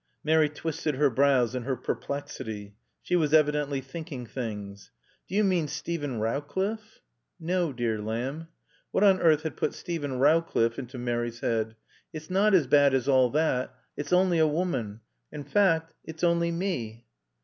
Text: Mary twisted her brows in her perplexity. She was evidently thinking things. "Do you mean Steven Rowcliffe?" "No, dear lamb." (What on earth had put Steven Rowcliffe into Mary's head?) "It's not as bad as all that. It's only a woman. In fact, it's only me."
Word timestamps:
Mary 0.23 0.49
twisted 0.49 0.95
her 0.95 1.11
brows 1.11 1.53
in 1.53 1.61
her 1.61 1.75
perplexity. 1.75 2.75
She 3.03 3.15
was 3.15 3.35
evidently 3.35 3.81
thinking 3.81 4.25
things. 4.25 4.89
"Do 5.27 5.35
you 5.35 5.43
mean 5.43 5.67
Steven 5.67 6.19
Rowcliffe?" 6.19 7.01
"No, 7.39 7.71
dear 7.71 8.01
lamb." 8.01 8.47
(What 8.89 9.03
on 9.03 9.19
earth 9.19 9.43
had 9.43 9.55
put 9.55 9.75
Steven 9.75 10.17
Rowcliffe 10.17 10.79
into 10.79 10.97
Mary's 10.97 11.41
head?) 11.41 11.75
"It's 12.11 12.31
not 12.31 12.55
as 12.55 12.65
bad 12.65 12.95
as 12.95 13.07
all 13.07 13.29
that. 13.29 13.75
It's 13.95 14.11
only 14.11 14.39
a 14.39 14.47
woman. 14.47 15.01
In 15.31 15.43
fact, 15.43 15.93
it's 16.03 16.23
only 16.23 16.51
me." 16.51 17.05